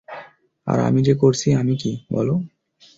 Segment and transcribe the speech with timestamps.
[0.67, 2.29] আর আমি যে করছি, আমি কী, বল?